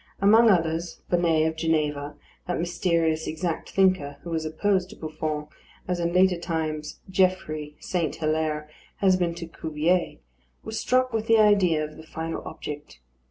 Among 0.19 0.49
others, 0.49 1.03
Bonnet 1.11 1.45
of 1.47 1.55
Geneva, 1.57 2.15
that 2.47 2.59
mysterious 2.59 3.27
exact 3.27 3.69
thinker, 3.69 4.17
who 4.23 4.31
was 4.31 4.45
opposed 4.45 4.89
to 4.89 4.95
Buffon, 4.95 5.45
as 5.87 5.99
in 5.99 6.11
later 6.11 6.39
times 6.39 7.01
Geoffrey 7.07 7.75
St. 7.79 8.15
Hilaire 8.15 8.67
has 8.95 9.15
been 9.15 9.35
to 9.35 9.45
Cuvier, 9.45 10.17
was 10.63 10.79
struck 10.79 11.13
with 11.13 11.27
the 11.27 11.37
idea 11.37 11.83
of 11.85 11.97
the 11.97 12.03
final 12.03 12.41
object. 12.47 12.99